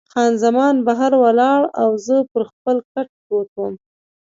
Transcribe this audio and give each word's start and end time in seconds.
خان 0.13 0.31
زمان 0.43 0.75
بهر 0.87 1.11
ولاړه 1.23 1.67
او 1.81 1.89
زه 2.05 2.15
پر 2.31 2.41
خپل 2.51 2.77
کټ 2.93 3.07
پروت 3.23 3.49
وم. 3.57 3.73